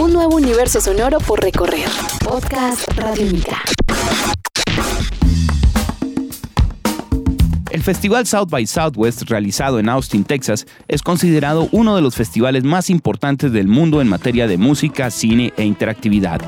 Un 0.00 0.14
nuevo 0.14 0.36
universo 0.36 0.80
sonoro 0.80 1.18
por 1.18 1.42
recorrer. 1.42 1.86
Podcast 2.24 2.90
Radiónica. 2.96 3.60
El 7.70 7.82
festival 7.82 8.26
South 8.26 8.48
by 8.48 8.66
Southwest, 8.66 9.24
realizado 9.28 9.78
en 9.78 9.90
Austin, 9.90 10.24
Texas, 10.24 10.66
es 10.88 11.02
considerado 11.02 11.68
uno 11.70 11.96
de 11.96 12.00
los 12.00 12.14
festivales 12.14 12.64
más 12.64 12.88
importantes 12.88 13.52
del 13.52 13.68
mundo 13.68 14.00
en 14.00 14.08
materia 14.08 14.46
de 14.46 14.56
música, 14.56 15.10
cine 15.10 15.52
e 15.58 15.64
interactividad. 15.64 16.40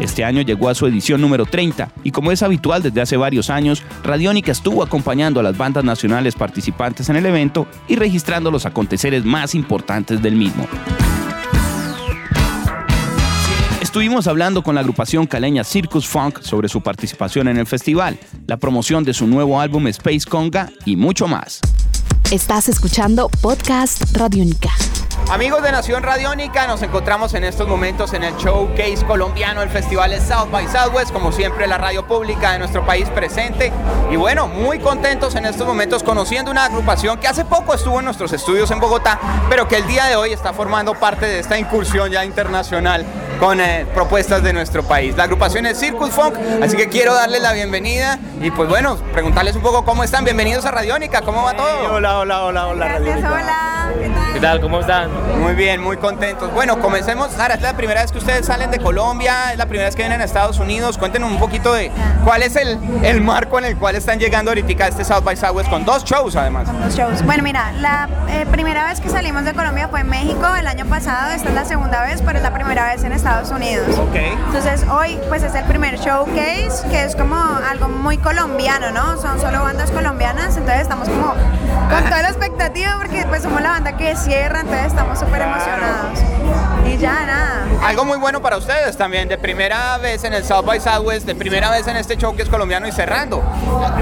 Este 0.00 0.24
año 0.24 0.42
llegó 0.42 0.70
a 0.70 0.74
su 0.74 0.84
edición 0.84 1.20
número 1.20 1.46
30 1.46 1.92
y 2.02 2.10
como 2.10 2.32
es 2.32 2.42
habitual 2.42 2.82
desde 2.82 3.02
hace 3.02 3.16
varios 3.16 3.50
años, 3.50 3.84
Radiónica 4.02 4.50
estuvo 4.50 4.82
acompañando 4.82 5.38
a 5.38 5.44
las 5.44 5.56
bandas 5.56 5.84
nacionales 5.84 6.34
participantes 6.34 7.08
en 7.08 7.14
el 7.14 7.26
evento 7.26 7.68
y 7.86 7.94
registrando 7.94 8.50
los 8.50 8.66
aconteceres 8.66 9.24
más 9.24 9.54
importantes 9.54 10.20
del 10.20 10.34
mismo. 10.34 10.66
Estuvimos 13.88 14.26
hablando 14.26 14.62
con 14.62 14.74
la 14.74 14.82
agrupación 14.82 15.26
caleña 15.26 15.64
Circus 15.64 16.06
Funk 16.06 16.42
sobre 16.42 16.68
su 16.68 16.82
participación 16.82 17.48
en 17.48 17.56
el 17.56 17.66
festival, 17.66 18.18
la 18.46 18.58
promoción 18.58 19.02
de 19.02 19.14
su 19.14 19.26
nuevo 19.26 19.58
álbum 19.58 19.86
Space 19.86 20.28
Conga 20.28 20.68
y 20.84 20.94
mucho 20.94 21.26
más. 21.26 21.58
Estás 22.30 22.68
escuchando 22.68 23.30
Podcast 23.40 24.14
Radiónica. 24.14 24.68
Amigos 25.30 25.62
de 25.62 25.72
Nación 25.72 26.02
Radiónica, 26.02 26.66
nos 26.66 26.82
encontramos 26.82 27.32
en 27.32 27.44
estos 27.44 27.66
momentos 27.66 28.12
en 28.12 28.24
el 28.24 28.34
showcase 28.36 29.06
colombiano, 29.06 29.62
el 29.62 29.70
festival 29.70 30.12
South 30.20 30.50
by 30.50 30.68
Southwest, 30.68 31.10
como 31.10 31.32
siempre 31.32 31.66
la 31.66 31.78
radio 31.78 32.06
pública 32.06 32.52
de 32.52 32.58
nuestro 32.58 32.84
país 32.84 33.08
presente. 33.08 33.72
Y 34.10 34.16
bueno, 34.16 34.48
muy 34.48 34.80
contentos 34.80 35.34
en 35.34 35.46
estos 35.46 35.66
momentos 35.66 36.02
conociendo 36.02 36.50
una 36.50 36.66
agrupación 36.66 37.18
que 37.18 37.26
hace 37.26 37.46
poco 37.46 37.72
estuvo 37.72 38.00
en 38.00 38.04
nuestros 38.04 38.34
estudios 38.34 38.70
en 38.70 38.80
Bogotá, 38.80 39.18
pero 39.48 39.66
que 39.66 39.76
el 39.76 39.86
día 39.86 40.04
de 40.04 40.16
hoy 40.16 40.32
está 40.32 40.52
formando 40.52 40.94
parte 40.94 41.24
de 41.24 41.38
esta 41.38 41.58
incursión 41.58 42.10
ya 42.10 42.26
internacional 42.26 43.06
con 43.38 43.60
eh, 43.60 43.86
propuestas 43.94 44.42
de 44.42 44.52
nuestro 44.52 44.82
país. 44.82 45.16
La 45.16 45.24
agrupación 45.24 45.66
es 45.66 45.78
Circus 45.78 46.10
Funk, 46.10 46.34
así 46.62 46.76
que 46.76 46.88
quiero 46.88 47.14
darles 47.14 47.42
la 47.42 47.52
bienvenida 47.52 48.18
y 48.40 48.50
pues 48.50 48.68
bueno, 48.68 48.96
preguntarles 49.12 49.56
un 49.56 49.62
poco 49.62 49.84
cómo 49.84 50.04
están. 50.04 50.24
Bienvenidos 50.24 50.64
a 50.64 50.70
Radiónica, 50.70 51.22
¿cómo 51.22 51.42
va 51.42 51.54
todo? 51.54 51.94
hola, 51.94 52.18
hola, 52.18 52.44
hola, 52.44 52.66
hola. 52.66 52.88
Gracias, 52.88 53.18
hola. 53.18 53.92
¿Qué 54.00 54.08
tal? 54.08 54.27
¿Qué 54.38 54.42
tal? 54.42 54.60
¿Cómo 54.60 54.78
están? 54.78 55.10
Muy 55.40 55.54
bien, 55.54 55.82
muy 55.82 55.96
contentos. 55.96 56.54
Bueno, 56.54 56.78
comencemos. 56.78 57.32
Sara, 57.32 57.54
es 57.54 57.60
la 57.60 57.76
primera 57.76 58.02
vez 58.02 58.12
que 58.12 58.18
ustedes 58.18 58.46
salen 58.46 58.70
de 58.70 58.78
Colombia, 58.78 59.50
es 59.50 59.58
la 59.58 59.66
primera 59.66 59.88
vez 59.88 59.96
que 59.96 60.02
vienen 60.02 60.20
a 60.20 60.24
Estados 60.24 60.60
Unidos. 60.60 60.96
Cuéntenos 60.96 61.28
un 61.28 61.40
poquito 61.40 61.72
de 61.74 61.90
cuál 62.24 62.44
es 62.44 62.54
el, 62.54 62.78
el 63.02 63.20
marco 63.20 63.58
en 63.58 63.64
el 63.64 63.76
cual 63.76 63.96
están 63.96 64.20
llegando 64.20 64.52
ahorita 64.52 64.84
a 64.84 64.88
este 64.88 65.04
South 65.04 65.24
by 65.24 65.36
Southwest 65.36 65.68
con 65.68 65.84
dos 65.84 66.04
shows 66.04 66.36
además. 66.36 66.68
Con 66.68 66.80
dos 66.80 66.94
shows. 66.94 67.24
Bueno, 67.24 67.42
mira, 67.42 67.72
la 67.80 68.08
eh, 68.28 68.46
primera 68.48 68.86
vez 68.86 69.00
que 69.00 69.08
salimos 69.08 69.44
de 69.44 69.54
Colombia 69.54 69.88
fue 69.88 70.02
en 70.02 70.08
México 70.08 70.46
el 70.56 70.68
año 70.68 70.86
pasado. 70.86 71.32
Esta 71.32 71.48
es 71.48 71.54
la 71.56 71.64
segunda 71.64 72.02
vez, 72.02 72.22
pero 72.24 72.38
es 72.38 72.44
la 72.44 72.54
primera 72.54 72.92
vez 72.92 73.02
en 73.02 73.10
Estados 73.10 73.50
Unidos. 73.50 73.88
Ok. 73.98 74.14
Entonces 74.46 74.84
hoy 74.88 75.18
pues 75.28 75.42
es 75.42 75.56
el 75.56 75.64
primer 75.64 75.98
showcase 75.98 76.88
que 76.92 77.02
es 77.02 77.16
como 77.16 77.34
algo 77.68 77.88
muy 77.88 78.18
colombiano, 78.18 78.92
¿no? 78.92 79.20
Son 79.20 79.40
solo 79.40 79.64
bandas 79.64 79.90
colombianas, 79.90 80.56
entonces 80.56 80.82
estamos 80.82 81.08
como 81.08 81.34
con 81.90 82.04
toda 82.04 82.22
la 82.22 82.28
expectativa 82.28 82.98
porque 82.98 83.24
pues 83.28 83.42
somos 83.42 83.62
la 83.62 83.70
banda 83.70 83.96
que 83.96 84.14
cierra, 84.28 84.60
entonces 84.60 84.86
estamos 84.86 85.18
súper 85.18 85.42
emocionados. 85.42 86.18
Y 86.86 86.96
ya 86.98 87.26
nada. 87.26 87.64
Algo 87.82 88.04
muy 88.04 88.18
bueno 88.18 88.42
para 88.42 88.56
ustedes 88.56 88.96
también, 88.96 89.28
de 89.28 89.38
primera 89.38 89.98
vez 89.98 90.24
en 90.24 90.34
el 90.34 90.44
South 90.44 90.64
by 90.64 90.80
Southwest, 90.80 91.26
de 91.26 91.34
primera 91.34 91.70
vez 91.70 91.86
en 91.86 91.96
este 91.96 92.16
show 92.16 92.36
que 92.36 92.42
es 92.42 92.48
colombiano 92.48 92.86
y 92.86 92.92
cerrando. 92.92 93.42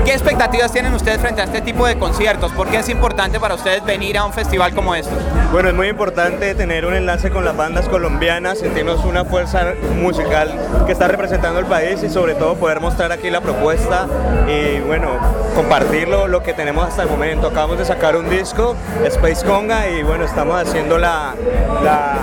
¿Qué 0.04 0.12
expectativas 0.12 0.72
tienen 0.72 0.92
ustedes 0.94 1.20
frente 1.20 1.40
a 1.42 1.44
este 1.44 1.60
tipo 1.60 1.86
de 1.86 1.98
conciertos? 1.98 2.52
¿Por 2.52 2.68
qué 2.68 2.78
es 2.78 2.88
importante 2.88 3.38
para 3.38 3.54
ustedes 3.54 3.84
venir 3.84 4.18
a 4.18 4.24
un 4.24 4.32
festival 4.32 4.74
como 4.74 4.94
este? 4.94 5.14
Bueno, 5.52 5.70
es 5.70 5.74
muy 5.74 5.88
importante 5.88 6.54
tener 6.54 6.84
un 6.84 6.94
enlace 6.94 7.30
con 7.30 7.44
las 7.44 7.56
bandas 7.56 7.88
colombianas, 7.88 8.58
sentirnos 8.58 9.04
una 9.04 9.24
fuerza 9.24 9.72
musical 9.94 10.52
que 10.86 10.92
está 10.92 11.08
representando 11.08 11.60
el 11.60 11.66
país 11.66 12.02
y 12.02 12.10
sobre 12.10 12.34
todo 12.34 12.56
poder 12.56 12.80
mostrar 12.80 13.10
aquí 13.12 13.30
la 13.30 13.40
propuesta 13.40 14.06
y 14.46 14.80
bueno, 14.80 15.08
compartirlo, 15.54 16.28
lo 16.28 16.42
que 16.42 16.52
tenemos 16.52 16.86
hasta 16.86 17.04
el 17.04 17.08
momento. 17.08 17.46
Acabamos 17.46 17.78
de 17.78 17.84
sacar 17.84 18.16
un 18.16 18.28
disco, 18.28 18.76
Space 19.04 19.46
Conga, 19.46 19.88
y 19.88 20.02
bueno, 20.02 20.24
estamos 20.24 20.60
haciendo 20.60 20.98
la, 20.98 21.34
la 21.82 22.16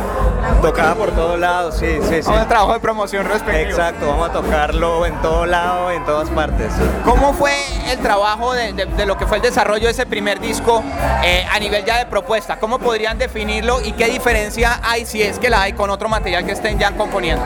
tocada 0.61 0.93
por 0.93 1.11
todos 1.11 1.39
lados, 1.39 1.75
sí, 1.77 1.99
sí, 2.03 2.21
sí. 2.21 2.29
Un 2.29 2.47
trabajo 2.47 2.73
de 2.73 2.81
promoción 2.81 3.25
respectivo. 3.25 3.69
Exacto, 3.71 4.07
vamos 4.07 4.29
a 4.29 4.33
tocarlo 4.33 5.05
en 5.05 5.15
todo 5.21 5.45
lado, 5.45 5.91
en 5.91 6.03
todas 6.05 6.29
partes. 6.29 6.71
¿Cómo 7.03 7.33
fue 7.33 7.53
el 7.87 7.99
trabajo 7.99 8.53
de, 8.53 8.73
de- 8.73 8.85
de 8.85 9.05
lo 9.05 9.17
que 9.17 9.25
fue 9.25 9.37
el 9.37 9.43
desarrollo 9.43 9.85
de 9.85 9.91
ese 9.91 10.05
primer 10.05 10.39
disco 10.39 10.83
eh, 11.23 11.45
a 11.51 11.59
nivel 11.59 11.83
ya 11.85 11.97
de 11.97 12.05
propuesta? 12.05 12.57
¿Cómo 12.57 12.79
podrían 12.79 13.17
definirlo 13.17 13.81
y 13.81 13.91
qué 13.93 14.05
diferencia 14.07 14.79
hay, 14.83 15.05
si 15.05 15.21
es 15.21 15.39
que 15.39 15.49
la 15.49 15.61
hay, 15.63 15.73
con 15.73 15.89
otro 15.89 16.09
material 16.09 16.45
que 16.45 16.51
estén 16.51 16.77
ya 16.79 16.91
componiendo? 16.91 17.43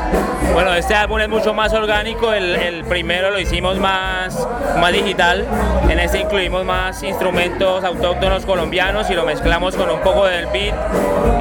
Bueno, 0.54 0.74
este 0.74 0.96
álbum 0.96 1.20
es 1.20 1.30
mucho 1.30 1.54
más 1.54 1.74
orgánico, 1.74 2.34
el, 2.34 2.56
el 2.56 2.84
primero 2.86 3.30
lo 3.30 3.40
hicimos 3.40 3.78
más, 3.78 4.48
más 4.80 4.92
digital, 4.92 5.46
en 5.90 6.00
este 6.00 6.20
incluimos 6.20 6.66
más 6.66 7.04
instrumentos 7.04 7.84
autóctonos 7.84 8.46
colombianos 8.46 9.10
y 9.10 9.14
lo 9.14 9.26
mezclamos 9.26 9.76
con 9.76 9.90
un 9.90 10.00
poco 10.00 10.26
del 10.26 10.48
beat 10.48 10.74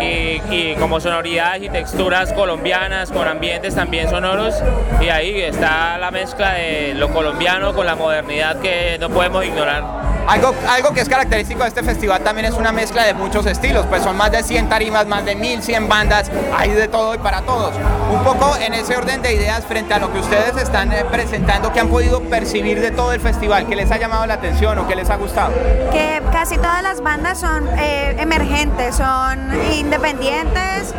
y, 0.01 0.43
y 0.51 0.77
como 0.79 1.01
sonoridades 1.01 1.63
y 1.63 1.69
texturas 1.71 2.33
colombianas 2.33 3.11
con 3.11 3.27
ambientes 3.27 3.75
también 3.75 4.11
sonoros 4.11 4.55
y 5.01 5.09
ahí 5.09 5.41
está 5.41 5.97
la 5.99 6.11
mezcla 6.11 6.53
de 6.55 6.93
lo 6.95 7.09
colombiano 7.11 7.75
con 7.75 7.87
la 7.87 7.95
modernidad 7.95 8.61
que 8.61 8.86
no 8.99 9.11
podemos 9.11 9.45
ignorar. 9.45 9.85
Algo, 10.27 10.53
algo 10.69 10.93
que 10.93 11.01
es 11.01 11.09
característico 11.09 11.63
de 11.63 11.69
este 11.69 11.83
festival 11.85 12.21
también 12.23 12.47
es 12.47 12.55
una 12.55 12.73
mezcla 12.73 13.05
de 13.05 13.15
muchos 13.15 13.47
estilos, 13.47 13.87
pues 13.87 14.03
son 14.03 14.17
más 14.17 14.33
de 14.33 14.43
100 14.43 14.69
tarimas, 14.69 15.07
más 15.07 15.25
de 15.25 15.37
1100 15.37 15.89
bandas, 15.89 16.33
hay 16.57 16.71
de 16.71 16.89
todo 16.89 17.15
y 17.15 17.19
para 17.19 17.43
todos. 17.43 17.75
Un 18.13 18.25
poco 18.25 18.57
en 18.57 18.75
ese 18.75 18.97
orden 18.97 19.23
de 19.23 19.35
ideas 19.35 19.65
frente 19.65 19.95
a 19.95 20.01
lo 20.01 20.13
que 20.13 20.19
ustedes 20.19 20.57
están 20.57 20.91
eh, 20.93 21.05
presentando, 21.11 21.73
que 21.73 21.79
han 21.79 21.89
podido 21.89 22.23
percibir 22.23 22.81
de 22.81 22.91
todo 22.91 23.13
el 23.13 23.21
festival, 23.21 23.67
que 23.69 23.77
les 23.77 23.91
ha 23.93 23.99
llamado 23.99 24.27
la 24.27 24.35
atención 24.35 24.79
o 24.79 24.89
que 24.89 24.97
les 24.97 25.11
ha 25.11 25.17
gustado. 25.17 25.53
Que 25.93 26.21
casi 26.33 26.57
todas 26.57 26.83
las 26.83 27.01
bandas 27.01 27.39
son 27.39 27.69
eh, 27.79 28.17
emergentes, 28.19 28.97
son 28.97 29.51
independientes. 29.75 30.93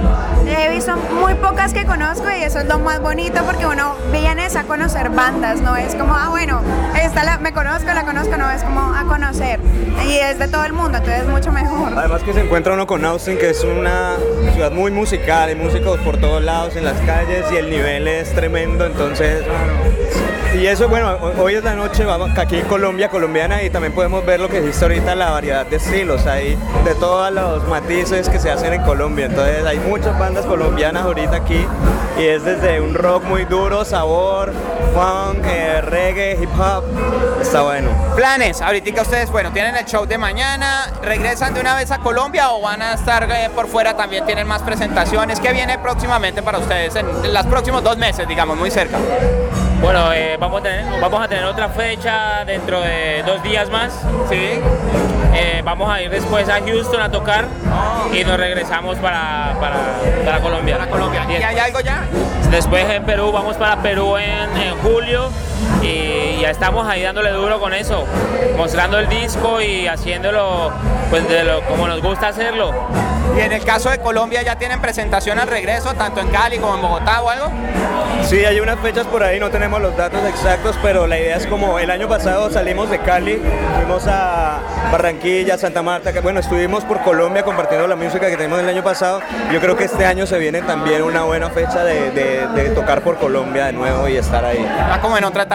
He 0.47 0.69
visto 0.69 0.95
muy 0.95 1.35
pocas 1.35 1.73
que 1.73 1.85
conozco 1.85 2.25
y 2.31 2.43
eso 2.43 2.59
es 2.59 2.65
lo 2.65 2.79
más 2.79 3.01
bonito 3.01 3.43
porque 3.43 3.65
uno 3.65 3.95
vienes 4.13 4.55
a 4.55 4.63
conocer 4.63 5.09
bandas, 5.09 5.59
no 5.59 5.75
es 5.75 5.95
como, 5.95 6.15
ah, 6.15 6.29
bueno, 6.29 6.61
conozco, 7.57 7.87
la 7.91 8.05
conozco, 8.05 8.37
no 8.37 8.51
es 8.51 8.63
como 8.63 8.93
a 8.93 9.03
conocer. 9.05 9.59
Y 10.07 10.13
es 10.17 10.37
de 10.37 10.47
todo 10.47 10.63
el 10.63 10.73
mundo, 10.73 10.97
entonces 10.99 11.23
es 11.23 11.27
mucho 11.27 11.51
mejor. 11.51 11.91
Además 11.97 12.21
que 12.21 12.31
se 12.33 12.41
encuentra 12.41 12.73
uno 12.73 12.85
con 12.85 13.03
Austin, 13.03 13.37
que 13.37 13.49
es 13.49 13.63
una 13.63 14.13
ciudad 14.53 14.71
muy 14.71 14.91
musical, 14.91 15.49
hay 15.49 15.55
músicos 15.55 15.99
por 16.01 16.17
todos 16.17 16.43
lados 16.43 16.75
en 16.75 16.85
las 16.85 16.99
calles 17.01 17.45
y 17.51 17.55
el 17.55 17.69
nivel 17.71 18.07
es 18.07 18.31
tremendo, 18.33 18.85
entonces... 18.85 19.43
Y 20.55 20.65
eso, 20.65 20.87
bueno, 20.87 21.11
ho- 21.21 21.43
hoy 21.43 21.55
es 21.55 21.63
la 21.63 21.75
noche, 21.75 22.05
vamos 22.05 22.31
aquí 22.37 22.57
en 22.57 22.65
Colombia, 22.65 23.09
colombiana, 23.09 23.61
y 23.63 23.69
también 23.69 23.93
podemos 23.93 24.25
ver 24.25 24.39
lo 24.39 24.47
que 24.47 24.59
existe 24.59 24.85
ahorita, 24.85 25.13
la 25.13 25.31
variedad 25.31 25.65
de 25.65 25.75
estilos, 25.75 26.25
hay 26.25 26.57
de 26.85 26.95
todos 26.95 27.31
los 27.31 27.67
matices 27.67 28.29
que 28.29 28.39
se 28.39 28.49
hacen 28.49 28.73
en 28.73 28.81
Colombia, 28.83 29.25
entonces 29.25 29.65
hay 29.65 29.77
muchas 29.79 30.17
bandas 30.17 30.45
colombianas 30.45 31.03
ahorita 31.03 31.35
aquí, 31.35 31.63
y 32.17 32.23
es 32.23 32.43
desde 32.45 32.79
un 32.81 32.93
rock 32.95 33.23
muy 33.25 33.43
duro, 33.45 33.83
sabor, 33.83 34.51
funk, 34.95 35.45
eh, 35.45 35.81
reggae, 35.81 36.37
hip 36.41 36.49
hop, 36.57 36.83
está 37.47 37.61
bueno. 37.61 37.89
Planes, 38.15 38.61
ahorita 38.61 39.01
ustedes, 39.01 39.31
bueno, 39.31 39.51
tienen 39.51 39.75
el 39.77 39.85
show 39.85 40.05
de 40.05 40.17
mañana, 40.17 40.91
regresan 41.01 41.53
de 41.53 41.61
una 41.61 41.75
vez 41.75 41.91
a 41.91 41.99
Colombia 41.99 42.51
o 42.51 42.61
van 42.61 42.81
a 42.81 42.93
estar 42.93 43.23
eh, 43.31 43.49
por 43.55 43.67
fuera, 43.67 43.95
también 43.95 44.25
tienen 44.25 44.45
más 44.45 44.61
presentaciones. 44.61 45.39
¿Qué 45.39 45.53
viene 45.53 45.79
próximamente 45.79 46.41
para 46.41 46.57
ustedes 46.57 46.95
en, 46.95 47.07
en 47.07 47.33
los 47.33 47.45
próximos 47.45 47.83
dos 47.83 47.97
meses, 47.97 48.27
digamos, 48.27 48.57
muy 48.57 48.69
cerca? 48.69 48.97
Bueno, 49.81 50.11
eh, 50.11 50.35
vamos, 50.37 50.59
a 50.59 50.63
tener, 50.63 50.99
vamos 50.99 51.23
a 51.23 51.27
tener 51.27 51.45
otra 51.45 51.69
fecha 51.69 52.43
dentro 52.43 52.81
de 52.81 53.23
dos 53.25 53.41
días 53.43 53.69
más. 53.69 53.93
Sí. 54.29 54.59
Eh, 55.33 55.61
vamos 55.63 55.89
a 55.89 56.01
ir 56.01 56.09
después 56.09 56.49
a 56.49 56.59
Houston 56.59 57.01
a 57.01 57.11
tocar 57.11 57.45
y 58.11 58.23
nos 58.25 58.37
regresamos 58.37 58.97
para, 58.97 59.55
para, 59.59 59.75
para 60.25 60.41
Colombia. 60.41 60.77
Para 60.79 60.91
Colombia. 60.91 61.25
¿Y 61.29 61.43
hay 61.43 61.59
algo 61.59 61.79
ya? 61.79 62.03
Después 62.49 62.89
en 62.89 63.05
Perú, 63.05 63.31
vamos 63.31 63.55
para 63.55 63.81
Perú 63.81 64.17
en, 64.17 64.57
en 64.57 64.77
julio 64.79 65.29
y 65.81 66.41
ya 66.41 66.49
estamos 66.49 66.87
ahí 66.87 67.01
dándole 67.01 67.31
duro 67.31 67.59
con 67.59 67.73
eso, 67.73 68.05
mostrando 68.55 68.99
el 68.99 69.07
disco 69.09 69.61
y 69.61 69.87
haciéndolo 69.87 70.71
pues 71.09 71.27
de 71.27 71.43
lo, 71.43 71.61
como 71.61 71.87
nos 71.87 72.01
gusta 72.01 72.29
hacerlo. 72.29 72.73
Y 73.37 73.41
en 73.41 73.51
el 73.51 73.63
caso 73.63 73.89
de 73.89 73.99
Colombia, 73.99 74.41
¿ya 74.41 74.57
tienen 74.57 74.81
presentación 74.81 75.37
al 75.37 75.47
regreso, 75.47 75.93
tanto 75.93 76.21
en 76.21 76.29
Cali 76.29 76.57
como 76.57 76.75
en 76.75 76.81
Bogotá 76.81 77.21
o 77.21 77.29
algo? 77.29 77.51
Sí, 78.23 78.43
hay 78.43 78.59
unas 78.59 78.79
fechas 78.79 79.05
por 79.07 79.23
ahí, 79.23 79.39
no 79.39 79.49
tenemos 79.49 79.79
los 79.81 79.95
datos 79.95 80.25
exactos, 80.25 80.75
pero 80.81 81.07
la 81.07 81.17
idea 81.17 81.37
es 81.37 81.47
como 81.47 81.79
el 81.79 81.89
año 81.91 82.09
pasado 82.09 82.49
salimos 82.49 82.89
de 82.89 82.99
Cali, 82.99 83.39
fuimos 83.77 84.05
a 84.07 84.59
Barranquilla, 84.91 85.57
Santa 85.57 85.81
Marta, 85.81 86.11
que 86.11 86.19
bueno, 86.19 86.39
estuvimos 86.39 86.83
por 86.83 87.01
Colombia 87.03 87.43
compartiendo 87.43 87.87
la 87.87 87.95
música 87.95 88.27
que 88.27 88.35
tenemos 88.35 88.59
el 88.59 88.67
año 88.67 88.83
pasado. 88.83 89.21
Yo 89.51 89.61
creo 89.61 89.77
que 89.77 89.85
este 89.85 90.05
año 90.05 90.25
se 90.25 90.39
viene 90.39 90.61
también 90.61 91.03
una 91.03 91.23
buena 91.23 91.49
fecha 91.49 91.83
de, 91.83 92.11
de, 92.11 92.69
tocar 92.71 93.01
por 93.01 93.17
Colombia 93.17 93.67
de 93.67 93.73
nuevo 93.73 94.07
y 94.09 94.17
estar 94.17 94.43
ahí. 94.43 94.59
Está 94.59 94.99
como 94.99 95.17
en 95.17 95.23
otra 95.23 95.46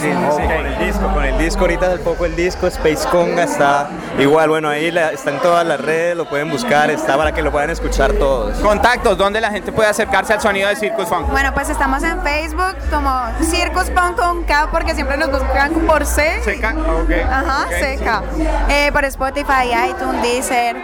Sí, 0.00 0.08
sí, 0.10 0.42
con 0.42 0.66
el 0.66 0.78
disco, 0.78 1.12
con 1.12 1.24
el 1.24 1.38
disco, 1.38 1.60
ahorita 1.60 1.86
hace 1.86 1.98
poco 1.98 2.24
el 2.24 2.36
disco, 2.36 2.66
Space 2.66 3.08
Conga 3.10 3.44
está 3.44 3.88
igual, 4.18 4.48
bueno, 4.48 4.68
ahí 4.68 4.86
está 4.86 5.30
en 5.30 5.40
todas 5.40 5.66
las 5.66 5.80
redes, 5.80 6.16
lo 6.16 6.28
pueden 6.28 6.50
buscar, 6.50 6.90
está 6.90 7.16
para 7.16 7.32
que 7.32 7.42
lo 7.42 7.50
puedan 7.52 7.70
escuchar 7.70 8.12
todos. 8.12 8.56
Contactos, 8.58 9.18
¿dónde 9.18 9.40
la 9.40 9.50
gente 9.50 9.72
puede 9.72 9.88
acercarse 9.88 10.32
al 10.32 10.40
sonido 10.40 10.68
de 10.68 10.76
Circus 10.76 11.08
Funk? 11.08 11.28
Bueno, 11.30 11.52
pues 11.54 11.68
estamos 11.68 12.02
en 12.02 12.22
Facebook 12.22 12.76
como 12.90 13.10
Circus 13.42 13.90
Funk 13.90 14.16
con 14.16 14.44
K 14.44 14.68
porque 14.70 14.94
siempre 14.94 15.16
nos 15.16 15.30
buscan 15.30 15.72
por 15.86 16.06
C. 16.06 16.42
Seca, 16.42 16.74
ok. 16.74 17.10
Ajá, 17.30 17.66
seca. 17.68 18.22
Eh, 18.68 18.90
por 18.92 19.04
Spotify, 19.04 19.72
iTunes, 19.90 20.22
Deezer, 20.22 20.76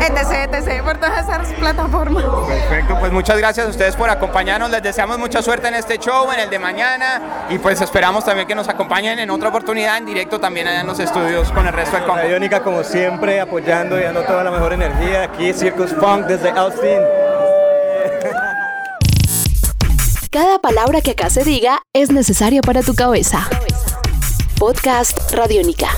etc, 0.00 0.54
etc, 0.54 0.82
por 0.82 0.98
todas 0.98 1.24
esas 1.24 1.52
plataformas. 1.54 2.24
Perfecto, 2.46 2.98
pues 2.98 3.12
muchas 3.12 3.38
gracias 3.38 3.66
a 3.66 3.70
ustedes 3.70 3.96
por 3.96 4.10
acompañarnos. 4.10 4.70
Les 4.70 4.82
deseamos 4.82 5.18
mucha 5.18 5.42
suerte 5.42 5.68
en 5.68 5.74
este 5.74 5.98
show, 5.98 6.30
en 6.32 6.40
el 6.40 6.50
de 6.50 6.58
mañana 6.58 7.20
y 7.48 7.58
pues 7.58 7.77
esperamos 7.80 8.24
también 8.24 8.46
que 8.46 8.54
nos 8.54 8.68
acompañen 8.68 9.18
en 9.18 9.30
otra 9.30 9.48
oportunidad 9.48 9.98
en 9.98 10.06
directo 10.06 10.40
también 10.40 10.66
allá 10.66 10.80
en 10.80 10.86
los 10.86 10.98
estudios 10.98 11.50
con 11.52 11.66
el 11.66 11.72
resto 11.72 11.96
del 11.96 12.06
combo. 12.06 12.20
Radiónica 12.20 12.62
como 12.62 12.82
siempre 12.82 13.40
apoyando 13.40 13.98
y 13.98 14.02
dando 14.02 14.22
toda 14.22 14.44
la 14.44 14.50
mejor 14.50 14.72
energía. 14.72 15.24
Aquí 15.24 15.52
Circus 15.52 15.92
Funk 15.92 16.26
desde 16.26 16.50
Austin. 16.50 17.00
Cada 20.30 20.58
palabra 20.58 21.00
que 21.00 21.12
acá 21.12 21.30
se 21.30 21.44
diga 21.44 21.82
es 21.92 22.10
necesaria 22.10 22.62
para 22.62 22.82
tu 22.82 22.94
cabeza. 22.94 23.48
Podcast 24.58 25.32
Radiónica. 25.32 25.88